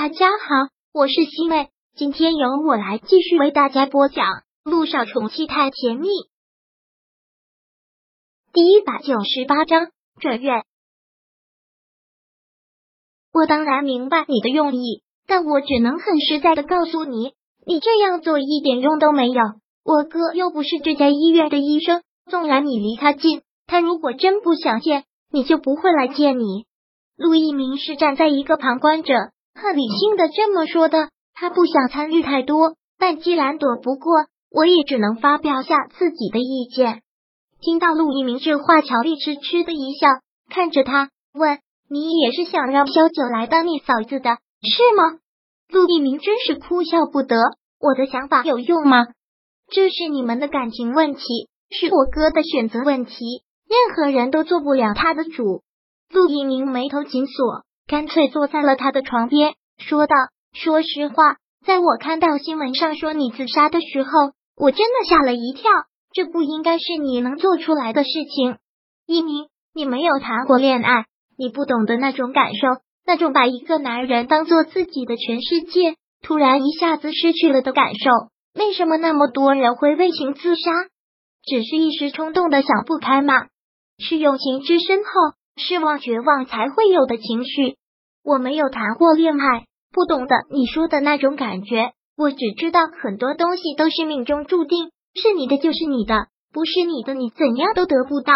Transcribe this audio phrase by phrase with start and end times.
[0.00, 4.26] 大家好，我是西妹，今天由我来继续为大家播讲
[4.62, 6.06] 《路上宠妻太甜蜜》
[8.52, 9.88] 第一百九十八章
[10.20, 10.62] 转院。
[13.32, 17.32] 我当然明白你的用意，但我只能很实在的告诉你，
[17.66, 19.42] 你这样做一点用都没有。
[19.82, 26.66] 我哥又不是这家医院的医生，纵然你离他近，他如果真不想见，你就不会来见你。
[27.16, 29.12] 陆一鸣是站在一个旁观者。
[29.60, 37.02] 很理性的这么说的，他不想参与太多，但既然躲不过，我也只能发表下自己的意见。
[37.60, 40.06] 听到陆一鸣这话，乔丽痴痴的一笑，
[40.48, 41.58] 看着他问
[41.90, 45.18] ：“你也是想让萧九来当你嫂子的，是吗？”
[45.68, 47.36] 陆一鸣真是哭笑不得。
[47.80, 49.06] 我的想法有用吗？
[49.70, 55.62] 这是你们的感情问题，是我哥的选择问题，任何人都做不了他的主。
[56.10, 57.64] 陆一鸣眉头紧锁。
[57.88, 60.14] 干脆坐在了他的床边，说道
[60.52, 64.10] ：“说实话，在我看到新闻上说你自杀的时候，
[64.58, 65.70] 我真的吓了一跳。
[66.12, 68.58] 这不应该是你能做出来的事情。
[69.06, 71.06] 一鸣，你没有谈过恋爱，
[71.38, 72.68] 你不懂得那种感受，
[73.06, 78.10] 那种把一个男人当做自己的全世界，突然一下子失去了的感受。
[78.54, 80.70] 为什么那么多人会为情自杀？
[81.42, 83.46] 只是一时冲动的想不开吗？
[83.98, 85.10] 是友情之深厚。”
[85.60, 87.77] 失望、绝望才会有的情绪。
[88.28, 91.92] 我没有谈过恋爱，不懂得你说的那种感觉。
[92.14, 98.34] 我只知道很多东西都是命中注定，是你的就是你的，不是你的你怎样都得不到。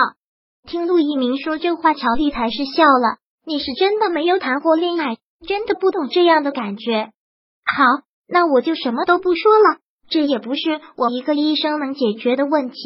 [0.67, 3.19] 听陆一鸣说这话，乔丽才是笑了。
[3.45, 7.11] 你是真的没有谈过恋爱，真的不懂这样的感觉。
[7.67, 7.85] 好，
[8.27, 9.77] 那我就什么都不说了。
[10.09, 12.79] 这也不是我一个医生能解决的问题。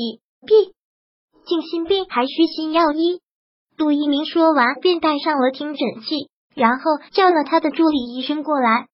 [0.44, 0.72] B，
[1.46, 3.20] 静心病还需心药医。
[3.76, 8.86] 杜一鸣说完，便带上了听诊器，然后叫了他的助理医生过来。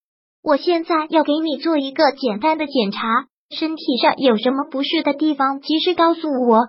[0.42, 6.68] 我现在要给你做一个简单的检查，身体上有什么不适的地方，及时告诉我。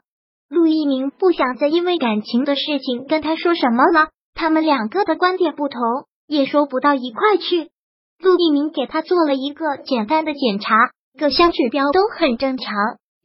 [0.50, 5.82] 陆一鸣不想再因为感情的事情跟他说什么了，他们两个的观点不同，
[6.28, 7.72] 也说不到一块去。
[8.20, 10.76] 陆一鸣给他做了一个简单的检查，
[11.20, 12.76] 各项指标都很正常。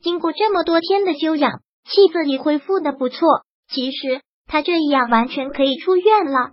[0.02, 3.28] 经过这么多天的休养，气色也恢复的不错。
[3.70, 4.22] 其实。
[4.50, 6.52] 他这样完全可以出院了，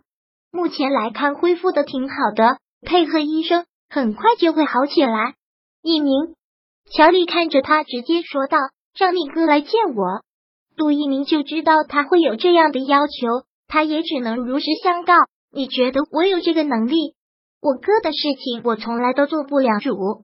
[0.56, 5.34] 目前来看恢复的挺好的，配合医生，很快就会好起来。
[5.82, 6.34] 一鸣，
[6.90, 8.58] 乔丽看着他，直接说道
[8.98, 10.24] ：“让你哥来见我。”
[10.78, 15.14] 杜一鸣就知道他会有这样的要求，他也只能如实相告
[15.52, 17.16] ：“你觉得我有这个能力？
[17.62, 20.24] 我哥的事情我从来都做不了主。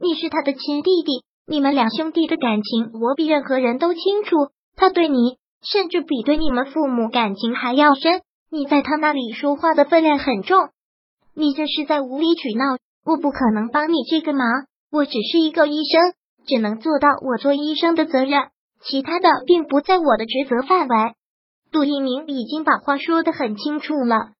[0.00, 10.70] 你是他的亲弟弟，你们两兄弟的感情我比任何人都清楚，他对你。”甚至比对你们父母感情还要深，你在他那里说话的分量很重，
[11.34, 14.44] 你这是在无理取闹，我不可能帮你这个忙，
[14.90, 16.14] 我只是一个医生，
[16.48, 18.48] 只能做到我做医生的责任，
[18.82, 20.96] 其他的并不在我的职责范围。
[21.70, 24.32] 杜一鸣已经把话说的很清楚了，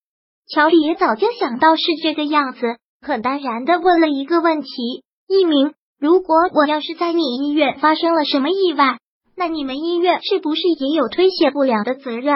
[0.49, 8.99] 乔丽也早就想到是这个样子，很淡然的问了一个问题：一鸣，如果我要是在你医院发生了什么意外？
[9.37, 12.35] 那你们医院是不是也有推卸不了的责任？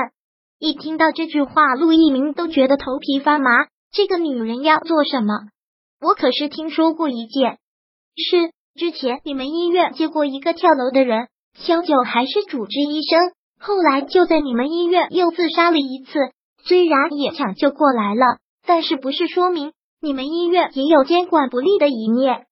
[0.65, 3.51] 一听到这句话，陆一鸣都觉得头皮发麻。
[3.93, 5.35] 这个女人要做什么？
[6.01, 7.59] 我可是听说过一件
[8.17, 16.19] 事，之前你们医院接过一个跳楼的人，萧九还是主治医生，后来就在你们医院又自杀了一次。
[16.65, 22.47] 虽然也抢救过来了，但是不是说明你们医院也有监管不力的一面？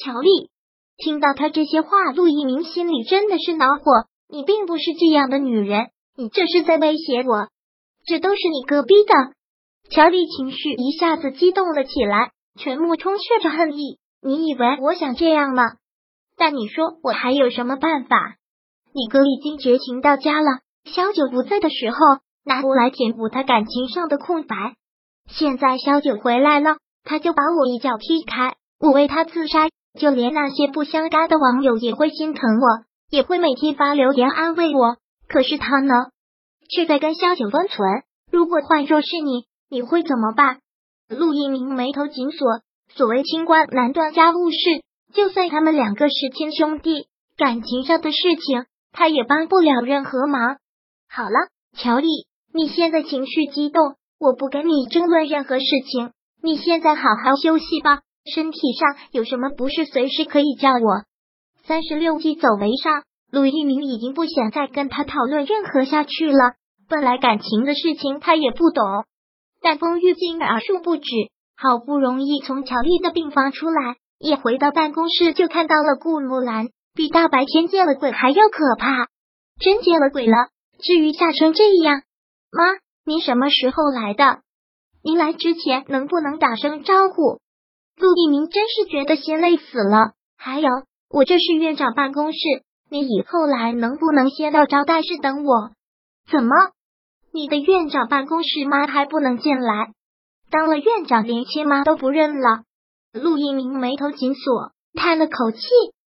[0.00, 0.50] 乔丽。
[0.96, 3.84] 听到他这些话，陆一鸣心里真的是恼火。
[4.28, 7.51] 你并不是这样的女人，你这是在威胁我。
[8.04, 9.12] 这都是你哥逼的。
[9.90, 13.98] 乔丽情绪一下子激动了起来，全部充斥着恨意。
[14.22, 15.62] 你以为我想这样吗？
[16.36, 18.36] 但你说我还有什么办法？
[18.94, 21.96] 你哥已经绝情到家了，萧九不在的时候
[22.44, 24.74] 拿我来填补他感情上的空白。
[25.28, 29.68] 现在萧九回来了，他就把我一脚踢开，我为他自杀。
[30.00, 34.96] 就连那些不相干的网友也会心疼我，也会每天发留言安慰我。
[35.28, 35.94] 可是他呢，
[36.74, 38.02] 却在跟萧九温存。
[38.30, 40.60] 如果换作是你，你会怎么办？
[41.08, 42.48] 陆一鸣眉头紧锁。
[42.94, 44.56] 所谓清官难断家务事，
[45.14, 50.56] 就算他们两个是亲兄弟，感情上的事情他也帮不了任何忙。
[51.08, 52.08] 好了，乔丽，
[52.52, 56.12] 你现在情绪激动，我不跟你争论任何事情。
[56.42, 58.00] 你现在好好休息吧。
[58.34, 61.04] 身体上有什么不适，随时可以叫我。
[61.64, 66.54] 三十六计走为上，陆一鸣已经不想再跟他讨论任何下去了。
[66.92, 68.84] 本来感情的事情他也不懂，
[69.62, 71.08] 但风玉静而树不止，
[71.56, 79.06] 好不容易从乔丽的病房出来，一回到办公室就看到了顾木兰，比大白天见了鬼还要可怕，
[79.58, 80.36] 真见了鬼了。
[80.82, 82.02] 至于吓成这样，
[82.50, 82.62] 妈，
[83.06, 84.40] 您什么时候来的？
[85.02, 87.40] 您来之前能不能打声招呼？
[87.96, 90.12] 陆一鸣真是觉得心累死了。
[90.36, 90.68] 还有，
[91.08, 92.38] 我这是院长办公室，
[92.90, 95.70] 你以后来能不能先到招待室等我？
[96.30, 96.50] 怎么，
[97.32, 99.92] 你的院长办公室妈还不能进来？
[100.50, 102.64] 当了院长，连亲妈都不认了。
[103.12, 105.60] 陆一鸣眉头紧锁，叹了口气，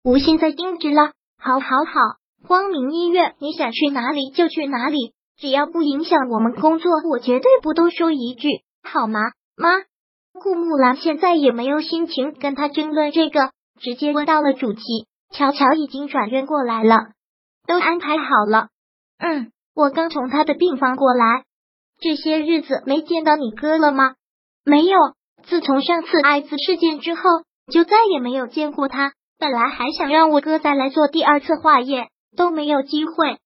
[0.02, 1.12] 无心再盯着了。
[1.38, 2.00] 好，好，好，
[2.46, 8.49] 光明医院，你想去哪里就去哪里，只要不影响我们工作，我绝对不多说一句，
[8.82, 9.20] 好吗，
[9.56, 9.69] 妈？
[10.32, 15.06] 顾木兰现在也没有心情跟他争论这个，直接问到了主题。
[15.32, 16.96] 乔乔已经转院过来了，
[17.66, 18.69] 都安排好了。
[19.19, 21.44] 嗯，我刚从他的病房过来。
[22.00, 24.14] 这些日子没见到你哥了吗？
[24.64, 24.99] 没有，
[25.43, 27.22] 自从上次艾滋事件之后，
[27.70, 29.12] 就再也没有见过他。
[29.38, 33.38] 本来还想让我哥再来做第二次化验，都没有机会。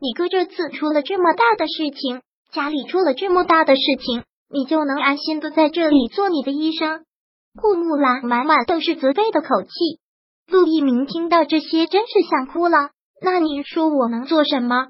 [0.00, 2.20] 你哥这次出了这么大的事情，
[2.52, 7.04] 家里出了这么大的事情，你就能安心的在这里做你的医生？
[7.60, 9.70] 顾木兰满满都是责备的口气。
[10.46, 12.90] 陆一鸣听到这些，真是想哭了。
[13.22, 14.88] 那你说我能做什么？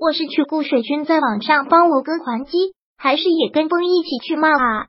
[0.00, 4.86] 我是去顾水军在网上帮我哥还击，还是也跟风一起去骂啊？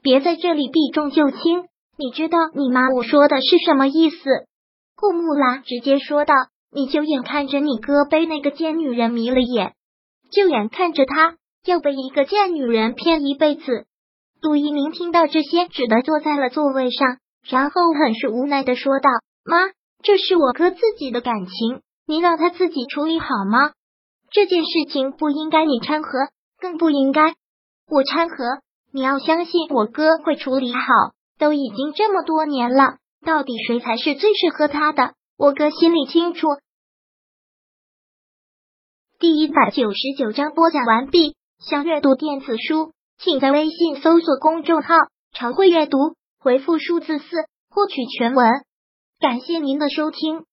[0.00, 1.64] 别在这里避重就轻，
[1.98, 4.16] 你知道你妈我说的是什么意思？
[4.94, 6.34] 顾木兰直接说道
[6.70, 9.72] ：“你就眼看着你哥被那个贱女人迷了眼，
[10.30, 11.34] 就眼看着他
[11.66, 13.86] 要被一个贱女人骗一辈子。”
[14.40, 17.18] 杜一鸣听到这些，只得坐在了座位上，
[17.48, 19.10] 然后很是无奈的说道
[19.44, 19.72] ：“妈，
[20.04, 23.72] 这是我哥自己的感情，你让他自己处理好吗？
[24.34, 26.08] 这件事情不应该你掺和，
[26.58, 27.34] 更不应该
[27.88, 28.36] 我掺和。”
[28.92, 30.80] 你要相信我哥会处理好，
[31.36, 35.14] 都已经这么多年了，到底谁才是最适合他的？
[35.36, 36.46] 我哥心里清楚。
[39.18, 41.34] 第一百九十九章播讲完毕。
[41.58, 44.94] 想阅读电子书，请在微信搜索公众号
[45.34, 45.98] “常会阅读”，
[46.38, 47.24] 回复数字四
[47.70, 48.46] 获取全文。
[49.18, 50.44] 感谢您的收听。